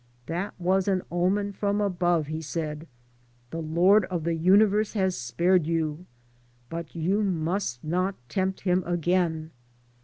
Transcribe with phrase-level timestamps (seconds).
[0.13, 2.87] *' That was an omen from above," he said.
[3.51, 6.07] '"The Lord of the universe has spared you.
[6.69, 9.51] But you must not tempt Him again.